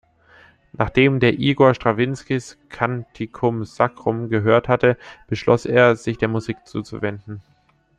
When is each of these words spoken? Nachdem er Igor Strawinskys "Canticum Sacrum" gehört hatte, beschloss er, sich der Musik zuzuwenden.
Nachdem 0.73 1.21
er 1.21 1.33
Igor 1.37 1.75
Strawinskys 1.75 2.57
"Canticum 2.69 3.65
Sacrum" 3.65 4.29
gehört 4.29 4.67
hatte, 4.67 4.97
beschloss 5.27 5.67
er, 5.67 5.95
sich 5.95 6.17
der 6.17 6.27
Musik 6.27 6.57
zuzuwenden. 6.65 7.43